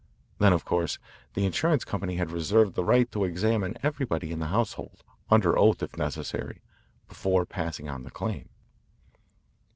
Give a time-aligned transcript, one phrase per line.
[0.39, 0.97] Then, of course,
[1.35, 5.83] the insurance company had reserved the right to examine everybody in the household, under oath
[5.83, 6.63] if necessary,
[7.07, 8.49] before passing on the claim.